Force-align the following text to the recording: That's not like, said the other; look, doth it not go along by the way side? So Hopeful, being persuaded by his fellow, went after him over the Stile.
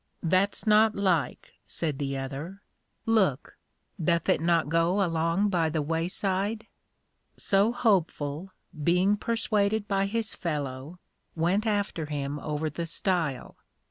That's 0.23 0.65
not 0.65 0.95
like, 0.95 1.53
said 1.67 1.99
the 1.99 2.17
other; 2.17 2.63
look, 3.05 3.59
doth 4.03 4.29
it 4.29 4.41
not 4.41 4.67
go 4.67 5.05
along 5.05 5.49
by 5.49 5.69
the 5.69 5.83
way 5.83 6.07
side? 6.07 6.65
So 7.37 7.71
Hopeful, 7.71 8.51
being 8.83 9.15
persuaded 9.15 9.87
by 9.87 10.07
his 10.07 10.33
fellow, 10.33 10.97
went 11.35 11.67
after 11.67 12.07
him 12.07 12.39
over 12.39 12.67
the 12.67 12.87
Stile. 12.87 13.57